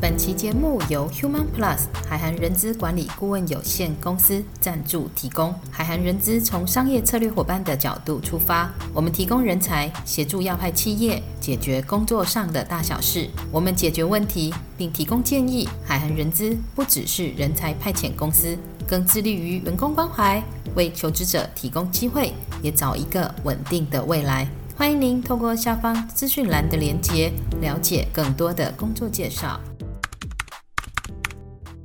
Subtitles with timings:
[0.00, 5.54] 本期节目由 Human Plus 海涵人资管理顾问有限公司赞助提供。
[5.70, 13.28] 海涵人资从商业策略伙伴的角度出发，我们提供人才，协助要派企业解决工作上的大小事。
[13.52, 15.68] 我们解决问题并提供建议。
[15.84, 18.56] 海涵人资不只是人才派遣公司，
[18.88, 20.42] 更致力于员工关怀，
[20.74, 22.32] 为求职者提供机会，
[22.62, 24.48] 也找一个稳定的未来。
[24.78, 27.30] 欢迎您透过下方资讯栏的连接，
[27.60, 29.60] 了解更多的工作介绍。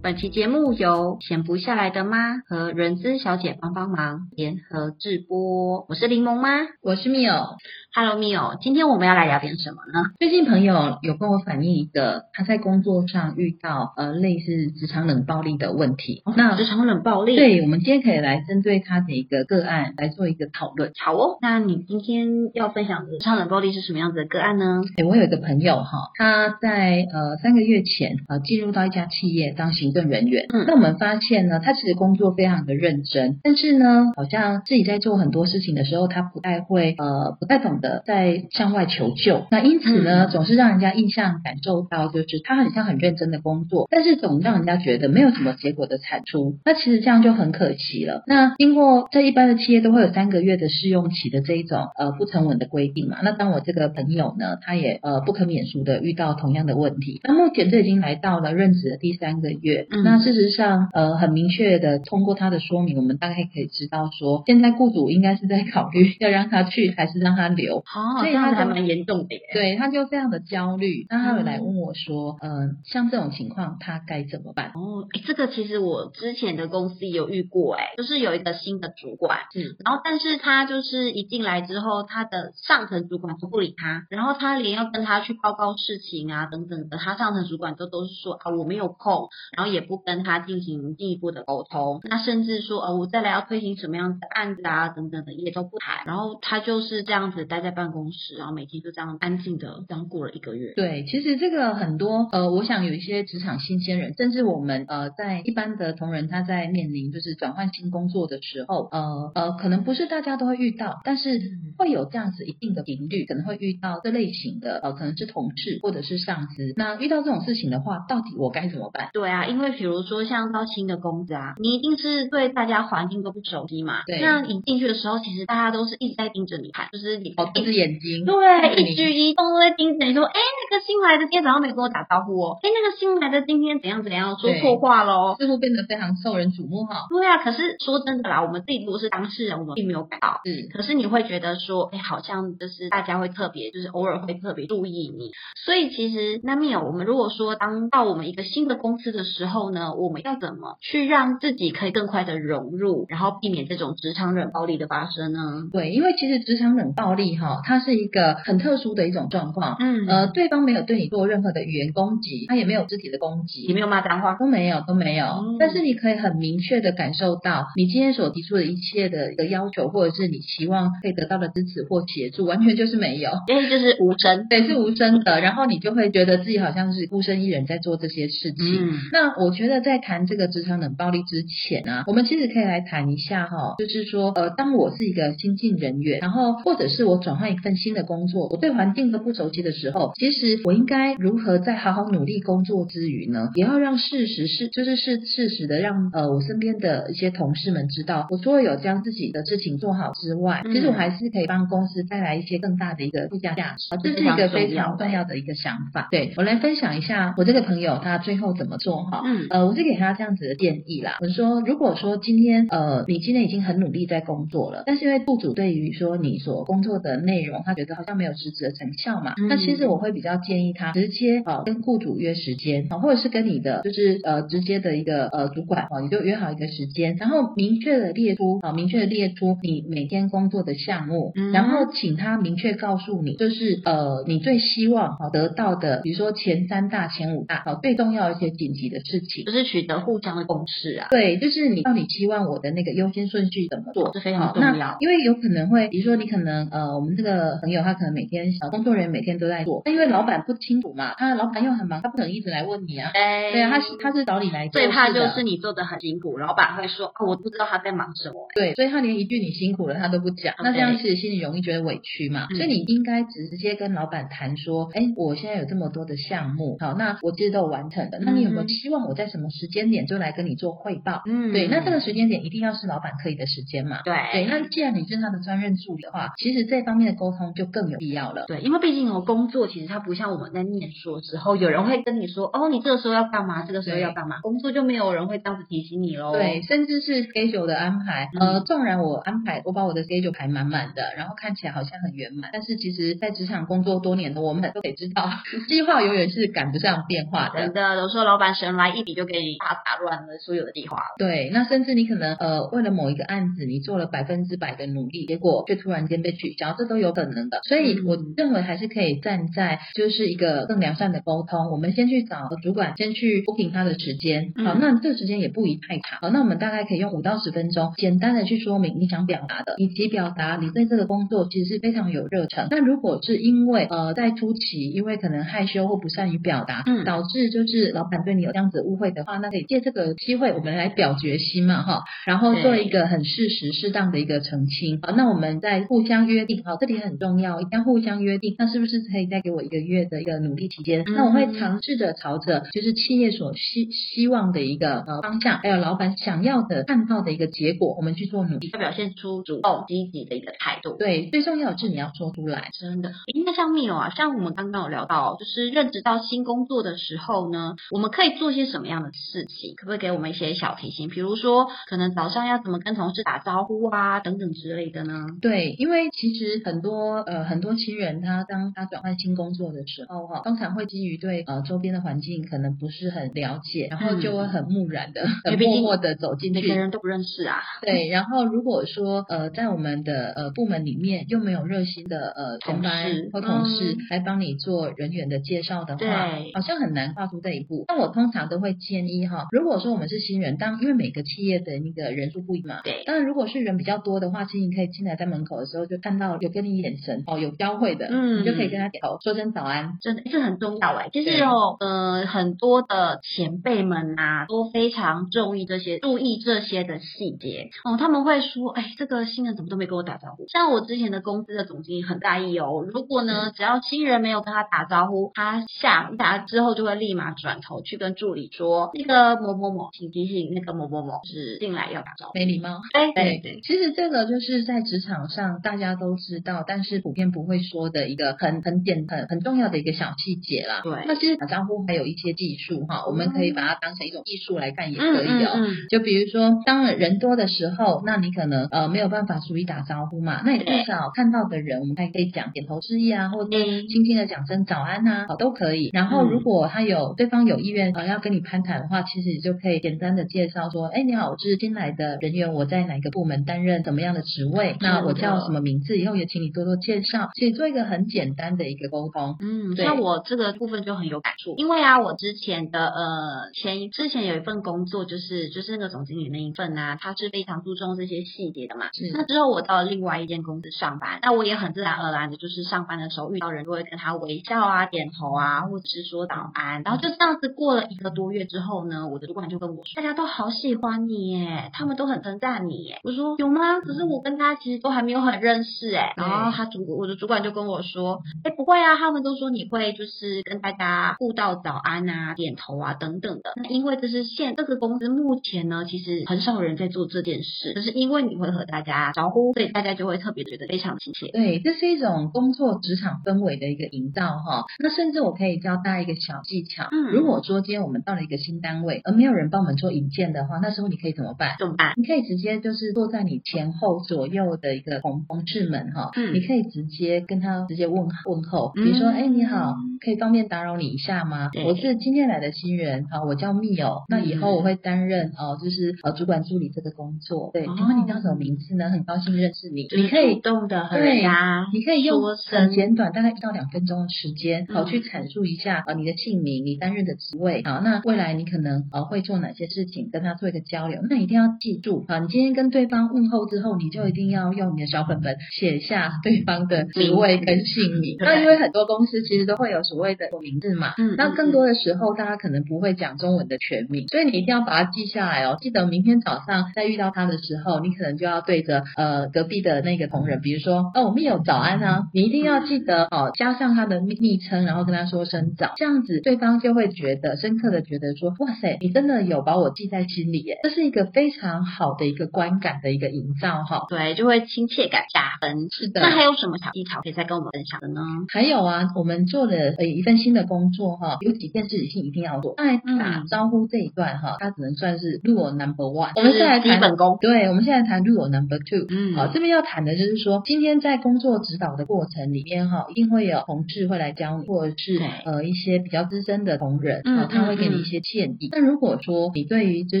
[0.04, 5.86] 本期节目由闲不下来的妈和人资小姐帮帮忙联合制播。
[5.88, 6.50] 我是柠檬妈，
[6.82, 7.56] 我是 Mio。
[7.94, 10.10] Hello Mio，今天我们要来聊点什么呢？
[10.18, 16.20] 最近朋友有跟我反映一个他在工作上遇到呃类似职场冷暴力的问题。
[16.26, 20.92] 哦、那职场冷暴力，对，我们今天可以来针对他的一个个案来做一个讨论。
[21.02, 24.82] 好哦，那你今天要分享的职场冷暴力是什么样子的个案呢？
[24.98, 30.44] 对，我有一个朋友哈，他在呃三个月前呃进入到一家企业当行政人员。
[30.52, 38.02] 嗯，那我们发现呢，他其实工作非常的认真，但是呢，好像自己在做很多事情的时候，他不太会呃不太懂得。
[38.04, 46.58] 在向外求救，那因此呢，总是让人家印象感受到，就是他很像很认真的工作，但是总让人家觉得没有什么结果的产出。
[46.64, 48.24] 那其实这样就很可惜了。
[48.26, 53.18] 那经过在一般的企业都会有三个月的试用期的这一种呃不成文的规定嘛。
[53.22, 57.20] 那当我这个朋友呢，他也呃不可免俗的遇到同样的问题。
[57.22, 59.83] 那目前这已经来到了任职的第三个月。
[59.90, 67.78] 嗯、那事实上呃很明确的通过他的说明，我们大概可以知道说，现在雇主应该是在考虑要让他去还是让他留。
[67.78, 69.40] 哦，所以他还蛮严重的耶。
[69.52, 71.06] 对，他就非常的焦虑。
[71.08, 74.72] 那他有来问我说，嗯、呃，像这种情况，他该怎么办？
[74.74, 97.64] 哦，哎，这个其实我之前的公司有遇过，哎，就是有一个新的主管，嗯，然后但是他就是一进来之后，他的上层主管都不理他，然后他连要跟他去报告事情啊等等的，他上层主管都都是说啊我没有空，然后也不跟他进行进一步的沟通，那甚至说呃我再来要推行什么样子的案子啊等等的也都不谈，然后他就是这样子待。
[97.64, 100.74] 在办公室，然后每天就这样安静的这样过了一个月。
[100.76, 111.40] 对，其实这个很多呃，我想有一些职场新鲜人，甚至我们呃，在一般的同仁，他在面临就是转换新工作的时候，呃呃，可能不是大家都会遇到，但是
[111.78, 116.74] 会有这样子一定的频率，可能会遇到这类型的呃，可能是同事或者是上司。
[116.76, 119.08] 那遇到这种事情的话，到底我该怎么办？
[119.14, 124.02] 对啊，因为比如说像到新的公司啊，你一定是对大家环境都不熟悉嘛。
[124.06, 124.20] 对。
[124.20, 127.50] 那你进去的时候，其实大家都是一直在盯着你看，就是你哦。
[127.54, 137.06] 一只眼睛，对，一举一动都在盯着你说，哎，那个新来的今天早上没跟我打招呼哦，哎，那个新来的今天怎样怎样，说错话喽，似乎变得非常受人瞩目哈。
[137.10, 145.30] 对啊，可是说真的啦，我们自己如果是当事人，我们并没有感到，嗯，可是你会觉得说，哎，好像就是大家会特别，就是偶尔会特别注意你。
[145.64, 155.40] 所以其实那 Mio，我们如果说当到我们一个新的公司的时候呢，我们要怎么去让自己可以更快的融入，然后避免这种职场冷暴力的发生呢？
[155.72, 158.34] 对，因为其实职场冷暴力哈，它是一个。
[158.44, 165.26] 很特殊的一种状况，嗯，呃，对方没有对你做任何的语言攻击，他也没有肢体的攻击，也没有骂脏话，都没有，都没有。
[165.26, 175.40] 嗯、但是你可以很明确的感受到，你今天所提出的一切的一个要求，或者是你期望可以得到的支持或协助，完全就是没有，因为就是无声，对，是无声的。
[175.40, 178.90] 然后你就会觉得自己好像是孤身一人在做这些事情。
[178.90, 206.08] 嗯，那我觉得在谈这个职场冷暴力之前啊，我们其实可以来谈一下哈，就是说，呃，当我是一个新进人员，然后或者是我转换一份新的工作，我对环境都不熟悉的时候，其实我应该如何在好好努力工作之余呢，也要让事实是，就是是事实的让呃我身边的一些同事们知道，我除了有将自己的事情做好之外，嗯、其实我还是可以帮公司带来一些更大的一个附加价值，这是一个非常重要的一个想法。
[206.10, 241.08] 对，我来分享一下我这个朋友他最后怎么做哈，嗯，呃，我是给他这样子的建议啦，我说如果说今天呃你今天已经很努力在工作了，但是因为雇主对于说你所工作的内容，他觉得好像没有实质的成效嘛，那其实我会比较建议他直接啊跟雇主约时间啊，或者是跟你的就是呃直接的一个呃主管啊，你就约好一个时间，然后明确的列出啊，明确的列出你每天工作的项目，然后请他明确告诉你，就是呃你最希望啊得到的，比如说前三大、前五大啊最重要一些紧急的事情，就是取得互相的共识啊。
[241.10, 244.96] 对，就是你到底期望我的那个优先顺序怎么做，是非常重要。
[245.00, 248.44] 因为有可能会，比如说你可能呃我们这个朋友他可能每天。
[248.70, 253.10] 工作人员每天都在做，但因为老板不清楚嘛，他老板又很忙，他不可能一直来问你啊。
[253.12, 254.80] 对，对啊，他是他是找你来做。
[254.80, 258.48] 最怕就是你做的很辛苦，老板会说，哦，我不知道他在忙什么。
[258.54, 262.48] 对，所以他连一句你辛苦了他都不讲，那这样其实心里容易觉得委屈嘛。
[262.48, 271.22] 所以你应该直接跟老板谈说，哎，我现在有这么多的项目，好，那我其实都有完成的，那你有没有希望我在什么时间点就来跟你做汇报？
[271.26, 274.02] 嗯，对，那这个时间点一定要是老板可以的时间嘛。
[274.04, 278.44] 对，对，那既然你是他的专任助理的话，其实这方面的沟通就更有必要了。
[278.46, 284.40] 对，因为毕竟哦，工作其实它不像我们在念书的时候，有人会跟你说，哦，你这个时候要干嘛，这个时候要干嘛。
[284.42, 286.32] 工作就没有人会这样子提醒你喽。
[286.32, 295.30] 对，甚至是 schedule 的安排，呃，纵然我安排，我把我的 schedule 排满满的，然后看起来好像很圆满，但是其实在职场工作多年的我们都得知道，
[295.68, 297.60] 计划永远是赶不上变化的。
[297.60, 300.98] 真的，有时候老板神来一笔就给你大打乱了所有的计划。
[301.18, 307.60] 对，那甚至你可能呃为了某一个案子，你做了百分之百的努力，结果却突然间被取消，这都有可能的。
[307.64, 311.70] 所以我认为还是可以站在就是一个更良善的沟通。
[311.70, 314.52] 我们先去找主管，先去 booking 他的时间。
[314.64, 316.18] 好，那这个时间也不宜太长。
[316.20, 322.68] 好，那我们大概可以用五到十分钟，简单的去说明你想表达的，以及表达你对这个工作其实是非常有热忱。
[322.70, 335.00] 那如果是因为呃在初期，因为可能害羞或不善于表达，嗯，导致就是老板对你有这样子误会的话，那可以借这个机会，我们来表决心嘛，哈，然后做一个很适时适当的一个澄清。
[335.02, 338.54] 好，那我们再互相约定，好，这点很重要，一定要互相约定。
[338.58, 341.04] 那是不是可以再给我一个月的一个努力期间？
[341.06, 350.96] 那我会尝试着朝着就是企业所希希望的一个呃方向，还有老板想要的看到的一个结果，我们去做努力，要表现出主动积极的一个态度。
[350.98, 353.12] 对，最重要的是你要说出来，真的。
[353.44, 359.74] 那像 Mio 啊，像我们刚刚有聊到，就是任职到新工作的时候呢，我们可以做些什么样的事情？
[359.76, 361.08] 可不可以给我们一些小提醒？
[361.08, 365.26] 比如说，可能早上要怎么跟同事打招呼啊，等等之类的呢？
[365.40, 377.62] 对，因为其实很多呃很多新人他当他转换新工作的时候哈，通常会基于对呃周边的环境可能不是很了解，然后就会很木然的、嗯、很默默的走进去，每个人都不认识啊。
[377.82, 387.84] 对，然后如果说呃在我们的呃部门里面又没有热心的呃同事或同事来帮你做人员的介绍的话，对，好像很难跨出这一步。
[387.88, 401.08] 那我通常都会建议哈，如果说我们是新人，当因为每个企业的那个人数不一嘛，对，当然如果是人比较多的话，其实你可以进来在门口的时候就看到有跟你眼神哦有交汇的，嗯，你就可以跟他点头说声早安，真的这很重要哎。
[401.12, 407.70] 其实哦呃很多的前辈们啊都非常注意这些注意这些的细节。
[407.84, 422.80] 哦，他们会说哎这个新人怎么都没跟我打招呼，像我之前的公司的总经理很在意哦，如果呢只要新人没有跟他打招呼，他下打之后就会立马转头去跟助理说那个某某某，请提醒那个某某某是进来要打招呼，没礼貌。
[422.92, 423.40] 对对。
[423.42, 430.80] 对，其实这个就是在职场上大家都知道，但是普遍不会说的一个很很简很很重要的一个小细节啦。
[430.82, 435.52] 对，那其实打招呼还有一些技术哈，我们可以把它当成一种艺术来看也可以哦。
[435.56, 443.50] 嗯嗯嗯、就比如说，当人多的时候，那你可能呃没有办法逐一打招呼嘛，那你至少看到的人，我们还可以讲点头示意啊，或者
[443.88, 445.90] 轻轻的讲声早安呐，好都可以。
[445.92, 454.76] 然后如果他有对方有意愿呃要跟你攀谈的话，其实你就可以简单的介绍说，哎，你好，我是新来的人员，我在哪个部门担任怎么样的职位？
[454.80, 455.96] 那我叫什么名字？
[455.96, 459.36] 以后也请你多多介绍，其实做一个很简单的一个沟通。
[459.40, 468.86] 嗯，那我这个部分就很有感触，因为啊，我之前的呃前之前有一份工作，就是就是那个总经理那一份啊，他是非常注重这些细节的嘛。
[468.92, 469.10] 是。
[469.12, 476.82] 那之后我到了另外一间公司上班，那我也很自然而然的，就是上班的时候遇到人，都会跟他微笑啊、点头啊，或者是说早安。
[476.82, 483.00] 然后就这样子过了一个多月之后呢，我的主管就跟我说，大家都好喜欢你耶，他们都很称赞你耶。
[483.04, 483.80] 我说有吗？
[483.80, 486.14] 可是我跟他其实都还没有很认识哎。
[486.16, 493.52] 然后他主我的主管就跟我说，哎，不会啊，他们都说你会就是跟大家互道早安啊、点头啊等等的。
[493.56, 501.28] 那因为这是现这个公司目前呢，其实很少人在做这件事，就是因为你会和大家招呼，所以大家就会特别觉得非常亲切。
[501.28, 504.64] 对，这是一种工作职场氛围的一个营造哈。
[504.78, 511.56] 那甚至我可以教大家一个小技巧，嗯，如果说今天我们到了一个新单位，而没有人帮我们做引荐的话，那时候你可以怎么办？
[511.58, 511.92] 怎么办？
[511.96, 521.50] 你可以直接就是坐在你前后左右的一个同同事们哈，嗯，你可以直接跟他直接问问候，比如说，哎，你好，可以方便打扰你一下吗？
[521.64, 527.50] 我是今天来的新人啊，我叫 Mio，那以后我会担任哦，就是呃主管助理这个工作。
[527.52, 528.90] 对，请问你叫什么名字呢？
[528.90, 541.00] 很高兴认识你，你可以动的很呀，你可以用很简短，大概一到两分钟的时间，好去阐述一下啊你的姓名，你担任的职位，好，那未来你可能呃会做哪些事情，跟他做一个交流。
[541.08, 548.16] 那一定要记住啊，你今天跟对方问候之后，你就一定要用你的小本本写下对方的职位跟姓名。
[548.18, 550.94] 那因为很多公司其实都会有所谓的名字嘛。
[550.98, 551.14] 嗯。
[551.16, 555.56] 那更多的时候，大家可能不会讲中文的全名，所以你一定要把它记下来哦。
[555.60, 573.86] 记得明天早上再遇到他的时候，你可能就要对着呃隔壁的那个同仁，比如说哦，密友早安啊，你一定要记得哦，加上他的昵昵称，然后跟他说声早，这样子对方就会觉得深刻的觉得说，哇塞，你真的有把我记在心里耶，这是一个非常好的一个观感的一个营造哈。
[573.88, 575.68] 对，就会亲切感加分。
[575.70, 576.00] 是的。
[576.00, 578.00] 那还有什么小技巧可以再跟我们分享的呢？
[578.32, 582.54] 还有啊，我们做了呃一份新的工作哈，有几件事情一定要做。
[582.56, 586.12] 在打招呼这一段哈，它只能算是 rule number one。
[586.16, 587.18] 我们现在谈基本功。
[587.20, 588.86] 对，我们现在谈 rule number two。
[588.88, 589.14] 嗯。
[589.14, 598.48] 好，这边要谈的就是说，今天在工作指导的过程里面哈，一定会有同事会来教你，或者是呃一些比较资深的同仁，啊，他会给你一些建议。
[598.52, 600.00] 那如果说你对于就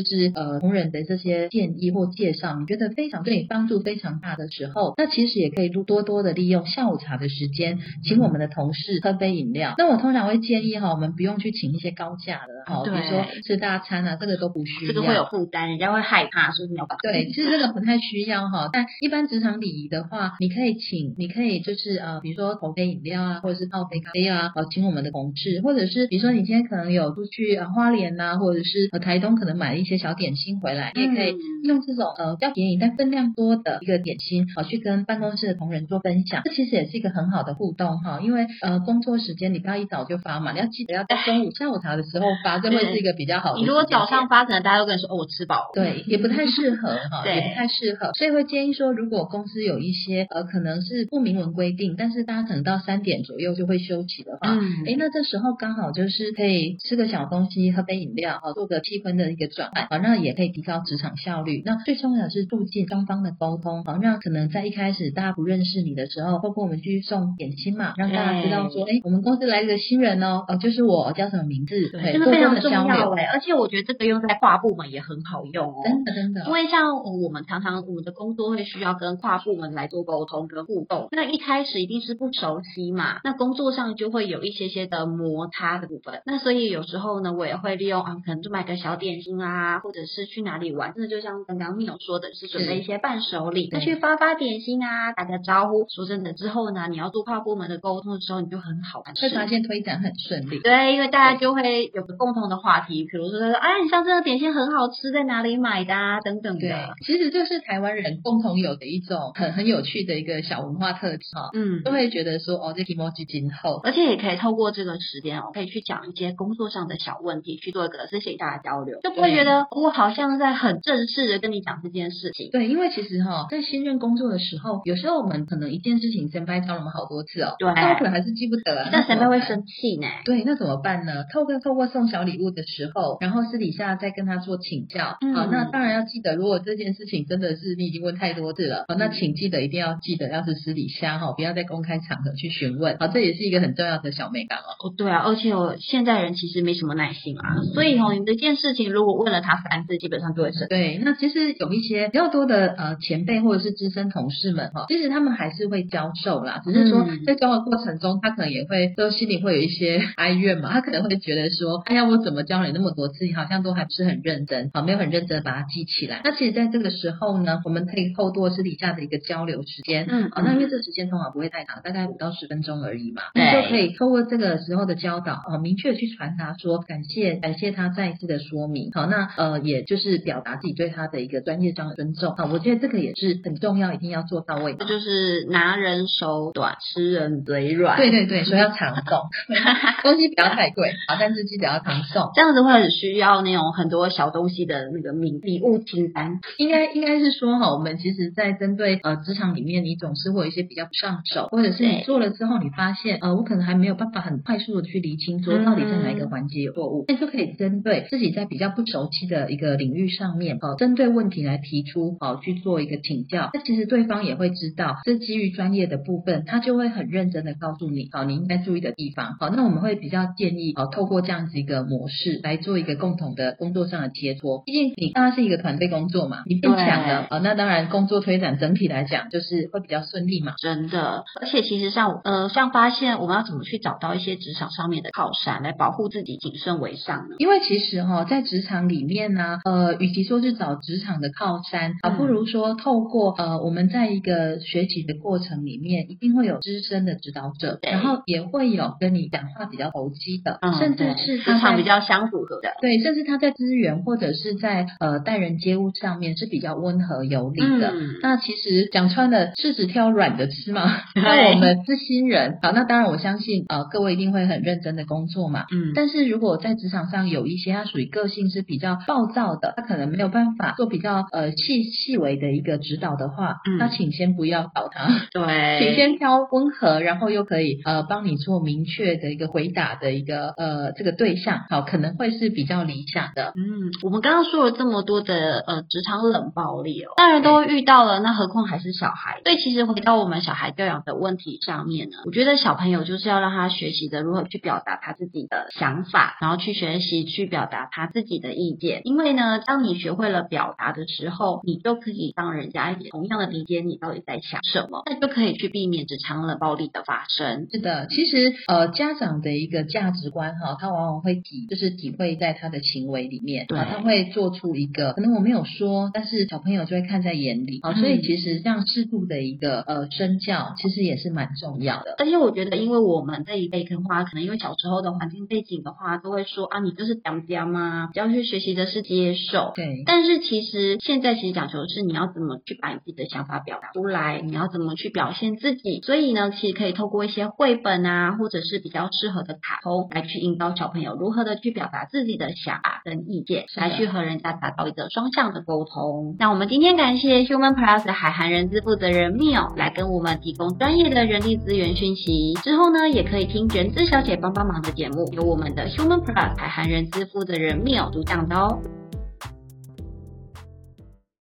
[0.00, 9.63] 是呃同仁的这些建议或介绍，你觉得非常对你帮助非常大的时候，那其实也可以多多的利用下午茶的时间，请我们的同事喝杯饮料。
[9.78, 16.96] 那我通常会建议哈，我们不用去请一些高价的哈，比如说吃大餐啊，这个都不需要，这个会有负担，人家会害怕，是不是要把？
[16.96, 18.68] 对，其实这个不太需要哈。
[18.72, 36.42] 但一般职场礼仪的话，你可以请，你可以就是呃，比如说投杯饮料啊，或者是泡杯咖啡啊，好，请我们的同事，或者是比如说你今天可能有出去呃花莲呐，或者是呃台东，可能买了一些小点心回来，你也可以用这种呃比较便宜但分量多的一个点心，好去跟办公室的同仁做分享。
[36.44, 43.60] 这其实也是一个很好的互动哈，因为呃工作时间你不要一早就发嘛，你要记得要在中午下午茶的时候发，这会是一个比较好的。
[43.60, 45.70] 你如果早上发，可能大家都跟你说哦，我吃饱了。
[45.74, 61.62] 对，也不太适合哈， 也不太适合，所以会建议说，如果公司有一些呃可能是不明文规定，但是大家可能到三点左右就会休息的话，嗯，哎，那这时候刚好就是可以吃个小东西，喝杯饮料，好做个气氛的一个转换，啊，那也可以提高职场效率。
[61.64, 95.86] 那最重要的是促进双方的沟通，好，让可能在一开始大家不认识你的时候，包括我们去送点心嘛，让大家知道说，哎，我们公司来了个新人哦，哦，就是我叫什么名字，对，这个非常重要哎，而且我觉得这个用在跨部门也很好用哦，真的真的，因为像我们常常我们的工作会需要跟跨部门来做沟通跟互动，那一开始一定是不熟悉嘛，那工作上就会有一些些的摩擦的部分，那所以有时候呢，我也会利用啊，可能就买个小点心啊，或者是去哪里玩，真的就像刚刚 Mio 说的，是准备一些伴手礼，那去发发点心啊，打个招呼。
[95.88, 100.60] 说真的，之后呢，你要做跨部门的沟通的时候，你就很好办，会发现推展很顺利。
[100.60, 106.20] 对，因为大家就会有个共同的话题，比如说说，哎，你像这个点心很好吃，在哪里买的啊？
[106.20, 106.60] 等等的。
[106.60, 106.74] 对，
[107.04, 111.50] 其实就是台湾人共同有的一种很很有趣的一个小文化特质哈。
[111.54, 122.50] 嗯，都会觉得说，哦，这 emoji 今后，而且也可以透过这个时间哦，可以去讲一些工作上的小问题，去做一个私底下的交流，就不会觉得我好像在很正式的跟你讲这件事情。
[122.50, 130.06] 对，因为其实哈，在新任工作的时候，有时候我们可能一件事情先辈教了我们好多次哦，对，但我可能还是记不得，那先辈会生气呢。
[130.24, 131.24] 对，那怎么办呢？
[131.32, 135.16] 透过透过送小礼物的时候，然后私底下再跟他做请教。
[135.20, 142.96] 嗯、好，那当然要记得，如果这件事情真的是你已经问太多次了，好，那请记得一定要记得，要是私底下哈，不要在公开场合去询问。
[142.98, 144.88] 好，这也是一个很重要的小美感哦。
[144.88, 150.68] 哦，对啊，而且我现在人其实没什么耐心啊，嗯、所以哦，你这件事情如果问了他三次，基本上就会生。
[150.68, 166.20] 对，那其实有一些比较多的呃前辈或者是资深同事们哈，其实他们还是会教授啦，只是说在教的过程中，他可能也会都心里会有一些 哀怨嘛，他可能会觉得说，哎呀，我怎么教了你那么多次，你好像都还不是很认真，好，没有很认真的把它记起来。
[166.24, 184.74] 那其实在这个时候呢，我们可以透过私底下的一个交流时间，嗯，好，那因为这个时间通常不会太长，大概五到十分钟而已嘛，你就可以透过这个时候的教导，哦，明确去传达说感谢，感谢他再一次的说明，好，那呃，也就是表达自己对他的一个专业上的尊重，好，我觉得这个也是很重要，一定要做到位。
[184.78, 187.96] 这就是拿人手短，吃人嘴软。
[187.96, 189.28] 对对对，所以要常送，
[190.02, 196.40] 东西不要太贵，好，但是记得要常送，这样子会很需要那种很多小东西的那个名礼物清单。
[196.58, 213.50] 应该应该是说哈，我们其实，在针对呃职场里面，你总是会有一些比较不上手，或者是你做了之后，你发现呃，我可能还没有办法很快速的去厘清，说到底在哪一个环节有错误，那、嗯、就可以针对自己在比较不熟悉的一个领域上面，哦，针对问题来提出，哦，去做一个请教。
[213.52, 219.36] 那其实对方也会知道，这基于专业的部分，他就会很认真的告诉你，好，你应该注意的地方。
[219.40, 224.62] 好，那我们会比较建议，哦，透过这样子一个模式来做一个共同的工作上的切磋。
[224.64, 230.52] 毕竟你当然是一个团队工作嘛，你变强了，啊，那当然工作推展整体来讲就是会比较顺利嘛。
[230.58, 237.36] 真的，而且其实像呃，像发现我们要怎么去找到一些职场上面的靠山来保护自己，谨慎为上呢？
[237.38, 257.92] 因为其实哈，在职场里面呢，呃，与其说是找职场的靠山，啊，不如说透过呃，我们在一个学习的过程里面，一定会有资深的指导者，然后也会易哦跟你讲话比较投机的，嗯、甚至是职场比较相符合的，对，甚至他在资源或者是在呃待人接物上面是比较温和有礼的。
[257.94, 260.90] 嗯、那其实讲穿了，柿子挑软的吃嘛。
[261.14, 265.64] 那我们是新人，好，那当然我相信呃各位一定会很认真的工作嘛。
[265.72, 265.92] 嗯。
[265.94, 275.08] 但是如果在职场上有一些他属于个性是比较暴躁的，他可能没有办法做比较呃细细微的一个指导的话，嗯、那请先不要找他。
[275.32, 283.52] 对，请先挑温和，然后又可以呃帮你做明确的一个回答的一个呃这个对象，好，可能会是比较理想的。
[283.56, 289.40] 嗯，我们刚刚说了这么多的呃职场冷暴力哦，当然都遇到了，那何况还是小孩？
[289.44, 299.02] 所以其实回到我们小孩教养的问题上面呢，我觉得小朋友就是要让他学习的如何去表达他自己的想法，然后去学习去表达他自己的意见。
[299.04, 307.66] 因为呢，当你学会了表达的时候，你就可以让人家也同样的理解你到底在想什么，那就可以去避免职场冷暴力的发生。
[307.70, 317.94] 是的，其实呃家长的一个价值观哈，他往往会体就是体会在他的行为里面，对，他会做出一个可能我没有说，但是小朋友就会看在眼里啊。
[317.94, 322.14] 所以其实这样适度的一个呃身教，其实也是蛮重要的。
[322.18, 329.72] 而且我觉得，因为我们这一辈跟话，可能因为小时候的环境背景的话，都会说啊，你就是讲讲嘛，要去学习的是接受。
[329.74, 330.02] 对。
[330.06, 336.00] 但是其实现在其实讲求的是你要怎么去把你自己的想法表达出来，你要怎么去表现自己。
[336.02, 346.36] 所以呢，其实可以透过一些绘本啊，或者是比较适合的卡通来去引导小朋友如何的去表达自己的想法跟意见，来去和人家达到一个双向的沟通。
[346.38, 352.54] 那我们今天感谢 Human Plus 的海涵人资负责人 Mio 来跟我们提供专业的人力资源讯息。
[352.62, 358.80] 之后呢，也可以听人资小姐帮帮忙的节目，由我们的 Human Plus 海涵人资负责人 Mio 主讲的哦。